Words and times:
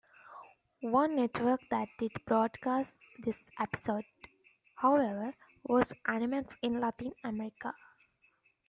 One 0.89 1.15
network 1.15 1.59
that 1.69 1.87
did 1.99 2.13
broadcast 2.25 2.95
this 3.19 3.43
episode, 3.59 4.05
however, 4.77 5.35
was 5.61 5.93
Animax 6.07 6.57
in 6.63 6.79
Latin 6.79 7.11
America. 7.23 7.75